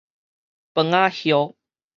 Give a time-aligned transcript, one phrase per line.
[0.73, 1.53] 楓仔葉